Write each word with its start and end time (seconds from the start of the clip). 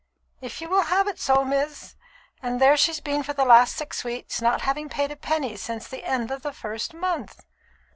"If 0.41 0.61
you 0.61 0.67
will 0.67 0.85
have 0.85 1.07
it 1.07 1.19
so, 1.19 1.45
miss; 1.45 1.95
and 2.41 2.59
there 2.59 2.75
she's 2.75 2.99
been 2.99 3.21
for 3.21 3.33
the 3.33 3.45
last 3.45 3.75
six 3.77 4.03
weeks, 4.03 4.41
not 4.41 4.61
having 4.61 4.89
paid 4.89 5.11
a 5.11 5.15
penny 5.15 5.55
since 5.57 5.87
the 5.87 6.03
end 6.03 6.31
of 6.31 6.41
the 6.41 6.53
first 6.53 6.95
month." 6.95 7.43